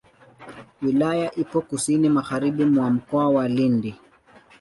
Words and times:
Wilaya 0.81 1.33
ipo 1.37 1.61
kusini 1.61 2.09
magharibi 2.09 2.65
mwa 2.65 2.89
Mkoa 2.89 3.29
wa 3.29 3.47
Lindi. 3.47 3.95